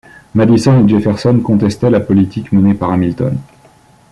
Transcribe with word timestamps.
Madison 0.33 0.83
et 0.83 0.89
Jefferson 0.89 1.39
contestaient 1.43 1.91
la 1.91 1.99
politique 1.99 2.51
menée 2.53 2.73
par 2.73 2.89
Hamilton. 2.91 3.37